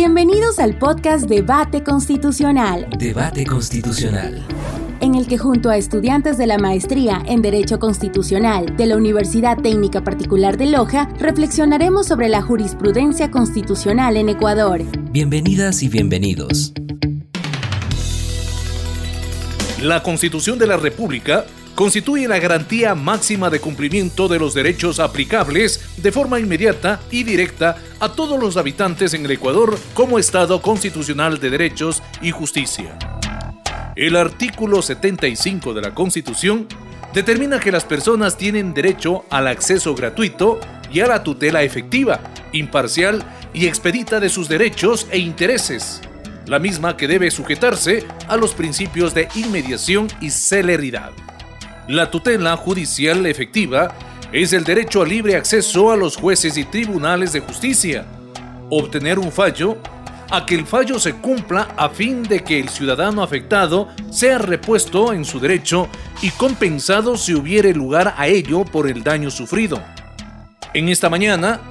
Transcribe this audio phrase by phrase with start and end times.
[0.00, 2.88] Bienvenidos al podcast Debate Constitucional.
[3.00, 4.46] Debate Constitucional.
[5.00, 9.56] En el que junto a estudiantes de la maestría en Derecho Constitucional de la Universidad
[9.60, 14.82] Técnica Particular de Loja, reflexionaremos sobre la jurisprudencia constitucional en Ecuador.
[15.10, 16.72] Bienvenidas y bienvenidos.
[19.82, 21.44] La Constitución de la República
[21.78, 27.76] constituye la garantía máxima de cumplimiento de los derechos aplicables de forma inmediata y directa
[28.00, 32.98] a todos los habitantes en el Ecuador como Estado constitucional de derechos y justicia.
[33.94, 36.66] El artículo 75 de la Constitución
[37.14, 40.58] determina que las personas tienen derecho al acceso gratuito
[40.92, 42.18] y a la tutela efectiva,
[42.50, 43.22] imparcial
[43.54, 46.00] y expedita de sus derechos e intereses,
[46.44, 51.12] la misma que debe sujetarse a los principios de inmediación y celeridad.
[51.88, 53.94] La tutela judicial efectiva
[54.30, 58.04] es el derecho al libre acceso a los jueces y tribunales de justicia,
[58.68, 59.78] obtener un fallo,
[60.28, 65.14] a que el fallo se cumpla a fin de que el ciudadano afectado sea repuesto
[65.14, 65.88] en su derecho
[66.20, 69.82] y compensado si hubiere lugar a ello por el daño sufrido.
[70.74, 71.62] En esta mañana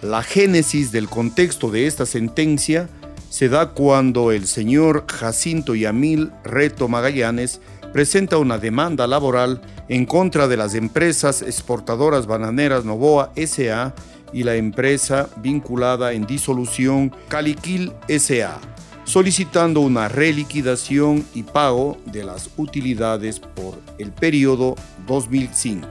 [0.00, 2.88] la génesis del contexto de esta sentencia
[3.28, 7.60] se da cuando el señor Jacinto Yamil Reto Magallanes
[7.94, 13.94] presenta una demanda laboral en contra de las empresas exportadoras bananeras Novoa SA
[14.32, 18.58] y la empresa vinculada en disolución Caliquil SA,
[19.04, 24.74] solicitando una reliquidación y pago de las utilidades por el periodo
[25.06, 25.86] 2005.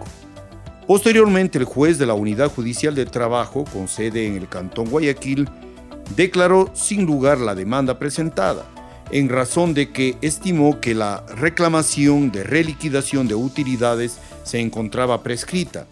[0.85, 5.47] Posteriormente, el juez de la Unidad Judicial de Trabajo, con sede en el Cantón Guayaquil,
[6.17, 8.65] declaró sin lugar la demanda presentada
[9.13, 15.85] en razón de que estimó que la reclamación de reliquidación de utilidades se encontraba prescrita.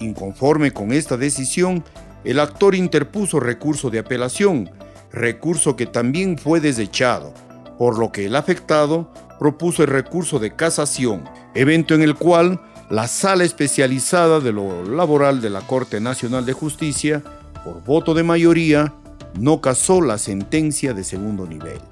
[0.00, 1.84] Inconforme con esta decisión,
[2.24, 4.68] el actor interpuso recurso de apelación,
[5.12, 7.32] recurso que también fue desechado,
[7.78, 11.22] por lo que el afectado propuso el recurso de casación,
[11.54, 12.60] evento en el cual
[12.90, 17.22] la sala especializada de lo laboral de la Corte Nacional de Justicia,
[17.62, 18.92] por voto de mayoría,
[19.38, 21.91] no casó la sentencia de segundo nivel.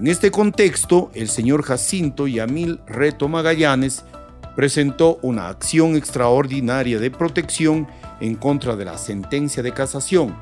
[0.00, 4.02] En este contexto, el señor Jacinto Yamil Reto Magallanes
[4.56, 7.86] presentó una acción extraordinaria de protección
[8.18, 10.34] en contra de la sentencia de casación,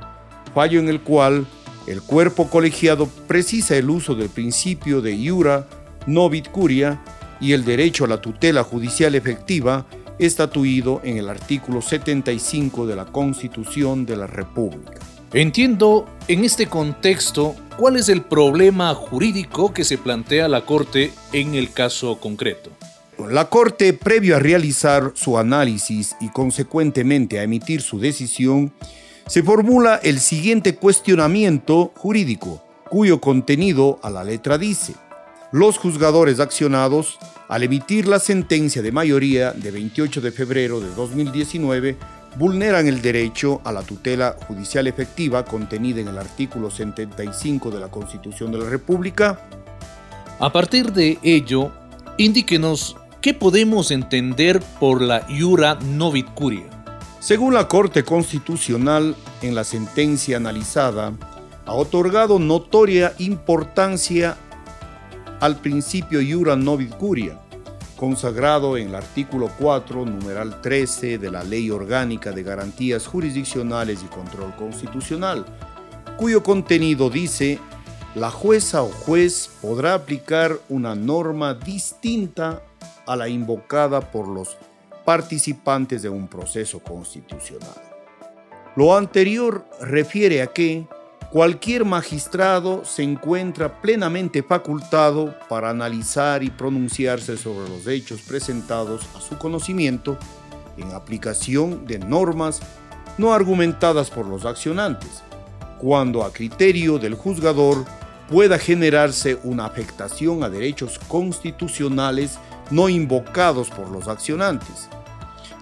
[0.55, 1.45] fallo en el cual
[1.89, 5.67] el cuerpo colegiado precisa el uso del principio de iura
[6.07, 7.03] novit curia
[7.41, 9.87] y el derecho a la tutela judicial efectiva
[10.21, 15.01] estatuido en el artículo 75 de la Constitución de la República.
[15.33, 21.55] Entiendo en este contexto cuál es el problema jurídico que se plantea la Corte en
[21.55, 22.71] el caso concreto.
[23.31, 28.72] La Corte, previo a realizar su análisis y consecuentemente a emitir su decisión,
[29.28, 34.94] se formula el siguiente cuestionamiento jurídico, cuyo contenido a la letra dice,
[35.53, 37.19] los juzgadores accionados,
[37.49, 41.97] al emitir la sentencia de mayoría de 28 de febrero de 2019,
[42.38, 47.88] vulneran el derecho a la tutela judicial efectiva contenida en el artículo 75 de la
[47.88, 49.41] Constitución de la República.
[50.38, 51.72] A partir de ello,
[52.16, 56.66] indíquenos qué podemos entender por la iura novit curia.
[57.19, 61.12] Según la Corte Constitucional, en la sentencia analizada,
[61.67, 64.37] ha otorgado notoria importancia
[65.41, 67.41] al principio iura novit curia,
[67.99, 74.06] consagrado en el artículo 4, numeral 13 de la Ley Orgánica de Garantías Jurisdiccionales y
[74.06, 75.45] Control Constitucional,
[76.17, 77.59] cuyo contenido dice,
[78.15, 82.62] la jueza o juez podrá aplicar una norma distinta
[83.05, 84.56] a la invocada por los
[85.05, 87.83] participantes de un proceso constitucional.
[88.77, 90.87] Lo anterior refiere a que
[91.31, 99.21] cualquier magistrado se encuentra plenamente facultado para analizar y pronunciarse sobre los hechos presentados a
[99.21, 100.17] su conocimiento
[100.77, 102.61] en aplicación de normas
[103.19, 105.23] no argumentadas por los accionantes,
[105.79, 107.85] cuando a criterio del juzgador
[108.31, 112.39] pueda generarse una afectación a derechos constitucionales
[112.71, 114.89] no invocados por los accionantes,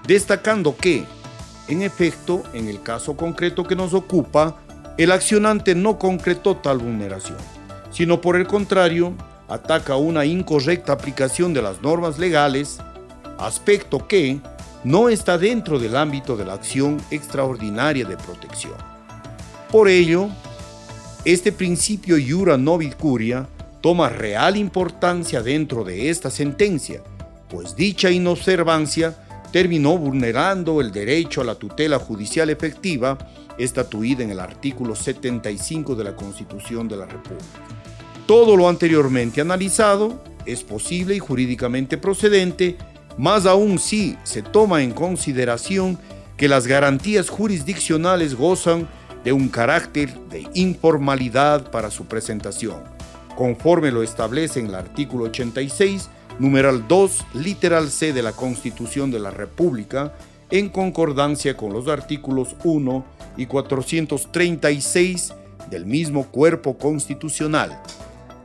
[0.07, 1.05] destacando que,
[1.69, 4.57] en efecto, en el caso concreto que nos ocupa,
[4.98, 7.37] el accionante no concretó tal vulneración,
[7.90, 9.12] sino por el contrario,
[9.48, 12.78] ataca una incorrecta aplicación de las normas legales,
[13.38, 14.40] aspecto que
[14.84, 18.75] no está dentro del ámbito de la acción extraordinaria de protección.
[19.70, 20.28] Por ello,
[21.25, 23.48] este principio iura novit curia
[23.81, 27.02] toma real importancia dentro de esta sentencia,
[27.50, 29.14] pues dicha inobservancia
[29.52, 33.19] terminó vulnerando el derecho a la tutela judicial efectiva
[33.58, 37.44] estatuida en el artículo 75 de la Constitución de la República.
[38.26, 42.76] Todo lo anteriormente analizado es posible y jurídicamente procedente,
[43.17, 45.99] más aún si se toma en consideración
[46.37, 48.88] que las garantías jurisdiccionales gozan
[49.25, 52.82] de un carácter de informalidad para su presentación,
[53.37, 59.19] conforme lo establece en el artículo 86, numeral 2, literal C de la Constitución de
[59.19, 60.14] la República,
[60.50, 63.04] en concordancia con los artículos 1
[63.37, 65.34] y 436
[65.70, 67.81] del mismo cuerpo constitucional.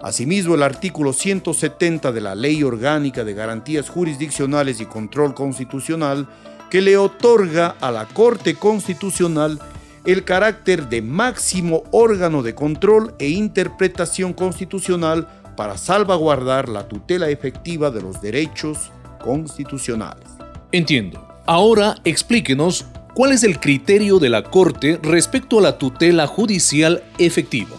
[0.01, 6.27] Asimismo, el artículo 170 de la Ley Orgánica de Garantías Jurisdiccionales y Control Constitucional,
[6.71, 9.59] que le otorga a la Corte Constitucional
[10.05, 17.91] el carácter de máximo órgano de control e interpretación constitucional para salvaguardar la tutela efectiva
[17.91, 18.91] de los derechos
[19.23, 20.27] constitucionales.
[20.71, 21.30] Entiendo.
[21.51, 27.75] Ahora explíquenos cuál es el criterio de la Corte respecto a la tutela judicial efectiva.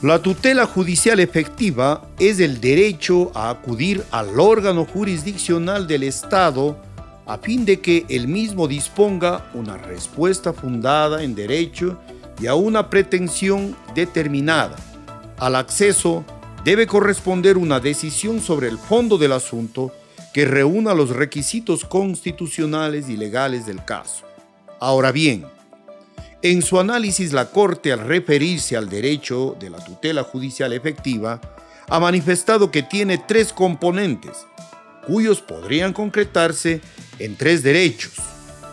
[0.00, 6.78] La tutela judicial efectiva es el derecho a acudir al órgano jurisdiccional del Estado
[7.26, 11.98] a fin de que el mismo disponga una respuesta fundada en derecho
[12.40, 14.76] y a una pretensión determinada.
[15.38, 16.24] Al acceso
[16.64, 19.90] debe corresponder una decisión sobre el fondo del asunto
[20.34, 24.26] que reúna los requisitos constitucionales y legales del caso.
[24.80, 25.46] Ahora bien,
[26.42, 31.40] en su análisis la Corte al referirse al derecho de la tutela judicial efectiva,
[31.88, 34.44] ha manifestado que tiene tres componentes,
[35.06, 36.80] cuyos podrían concretarse
[37.20, 38.14] en tres derechos.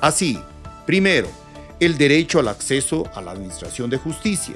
[0.02, 0.40] Así,
[0.88, 1.30] primero,
[1.80, 4.56] el derecho al acceso a la administración de justicia.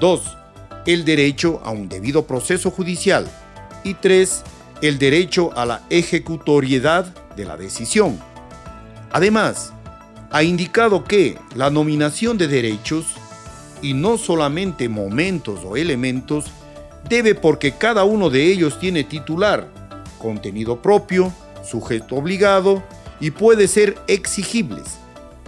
[0.00, 0.36] Dos,
[0.86, 3.30] el derecho a un debido proceso judicial.
[3.84, 4.42] Y tres,
[4.82, 7.06] el derecho a la ejecutoriedad
[7.36, 8.18] de la decisión.
[9.12, 9.72] Además,
[10.30, 13.06] ha indicado que la nominación de derechos,
[13.80, 16.46] y no solamente momentos o elementos,
[17.08, 19.68] debe porque cada uno de ellos tiene titular,
[20.18, 21.32] contenido propio,
[21.64, 22.82] sujeto obligado
[23.20, 24.98] y puede ser exigibles.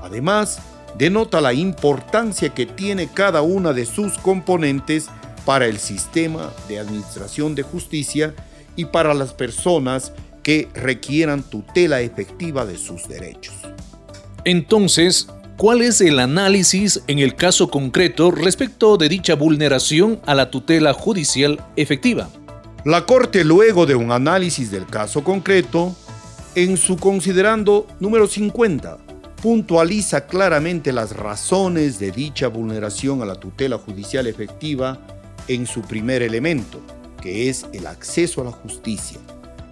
[0.00, 0.60] Además,
[0.96, 5.08] denota la importancia que tiene cada una de sus componentes
[5.44, 8.34] para el sistema de administración de justicia
[8.76, 10.12] y para las personas
[10.42, 13.54] que requieran tutela efectiva de sus derechos.
[14.44, 20.50] Entonces, ¿cuál es el análisis en el caso concreto respecto de dicha vulneración a la
[20.50, 22.28] tutela judicial efectiva?
[22.84, 25.96] La Corte, luego de un análisis del caso concreto,
[26.54, 28.98] en su considerando número 50,
[29.42, 34.98] puntualiza claramente las razones de dicha vulneración a la tutela judicial efectiva
[35.48, 36.80] en su primer elemento,
[37.24, 39.18] que es el acceso a la justicia,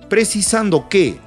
[0.09, 1.18] precisando que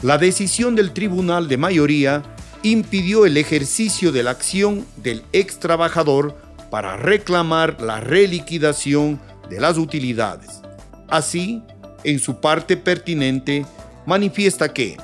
[0.00, 2.22] la decisión del tribunal de mayoría
[2.62, 6.38] impidió el ejercicio de la acción del ex trabajador
[6.70, 10.62] para reclamar la reliquidación de las utilidades.
[11.10, 11.62] Así,
[12.02, 13.66] en su parte pertinente,
[14.06, 14.96] manifiesta que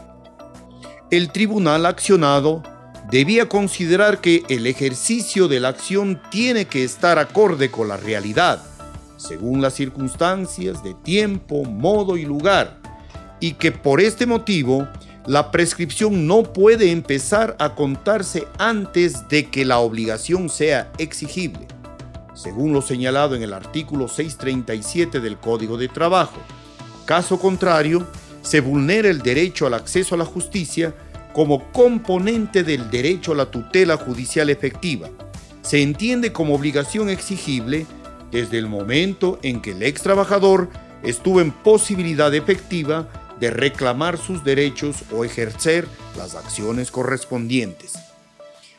[1.11, 2.63] el tribunal accionado
[3.11, 8.63] debía considerar que el ejercicio de la acción tiene que estar acorde con la realidad,
[9.21, 12.81] según las circunstancias de tiempo, modo y lugar,
[13.39, 14.89] y que por este motivo
[15.27, 21.67] la prescripción no puede empezar a contarse antes de que la obligación sea exigible,
[22.35, 26.39] según lo señalado en el artículo 637 del Código de Trabajo.
[27.05, 28.07] Caso contrario,
[28.41, 30.95] se vulnera el derecho al acceso a la justicia
[31.35, 35.11] como componente del derecho a la tutela judicial efectiva.
[35.61, 37.87] Se entiende como obligación exigible
[38.31, 40.69] desde el momento en que el ex trabajador
[41.03, 43.09] estuvo en posibilidad efectiva
[43.41, 47.95] de reclamar sus derechos o ejercer las acciones correspondientes.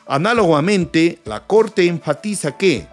[0.06, 2.86] Análogamente, la Corte enfatiza que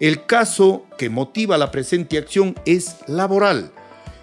[0.00, 3.72] el caso que motiva la presente acción es laboral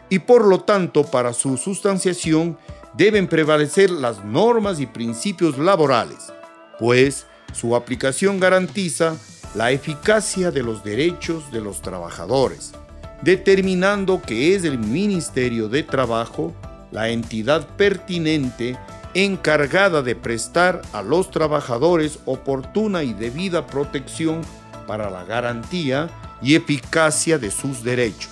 [0.09, 2.57] y por lo tanto para su sustanciación
[2.95, 6.33] deben prevalecer las normas y principios laborales,
[6.79, 9.15] pues su aplicación garantiza
[9.55, 12.73] la eficacia de los derechos de los trabajadores,
[13.21, 16.53] determinando que es el Ministerio de Trabajo
[16.91, 18.77] la entidad pertinente
[19.13, 24.41] encargada de prestar a los trabajadores oportuna y debida protección
[24.87, 26.09] para la garantía
[26.41, 28.31] y eficacia de sus derechos.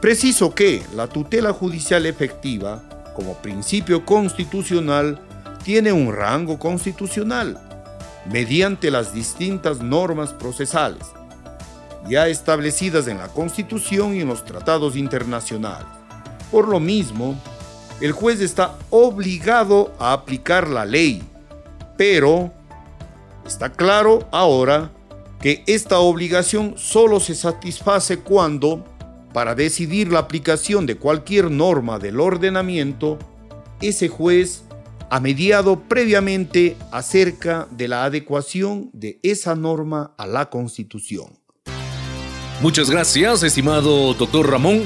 [0.00, 2.82] Preciso que la tutela judicial efectiva,
[3.14, 5.20] como principio constitucional,
[5.64, 7.65] tiene un rango constitucional
[8.30, 11.06] mediante las distintas normas procesales,
[12.08, 15.86] ya establecidas en la Constitución y en los tratados internacionales.
[16.50, 17.36] Por lo mismo,
[18.00, 21.22] el juez está obligado a aplicar la ley,
[21.96, 22.52] pero
[23.46, 24.90] está claro ahora
[25.40, 28.84] que esta obligación solo se satisface cuando,
[29.32, 33.18] para decidir la aplicación de cualquier norma del ordenamiento,
[33.80, 34.65] ese juez
[35.10, 41.38] ha mediado previamente acerca de la adecuación de esa norma a la Constitución.
[42.60, 44.84] Muchas gracias, estimado doctor Ramón.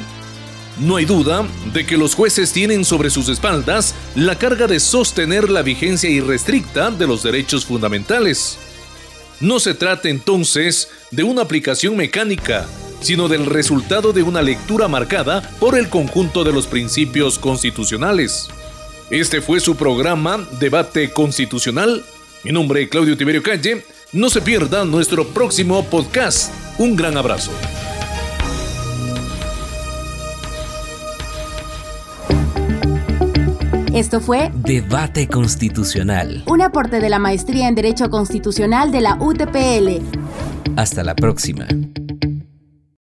[0.80, 5.50] No hay duda de que los jueces tienen sobre sus espaldas la carga de sostener
[5.50, 8.58] la vigencia irrestricta de los derechos fundamentales.
[9.40, 12.66] No se trata entonces de una aplicación mecánica,
[13.00, 18.48] sino del resultado de una lectura marcada por el conjunto de los principios constitucionales.
[19.10, 22.04] Este fue su programa Debate Constitucional.
[22.44, 23.84] Mi nombre es Claudio Tiberio Calle.
[24.12, 26.54] No se pierda nuestro próximo podcast.
[26.78, 27.50] Un gran abrazo.
[33.92, 36.44] Esto fue Debate Constitucional.
[36.46, 40.04] Un aporte de la Maestría en Derecho Constitucional de la UTPL.
[40.76, 41.66] Hasta la próxima.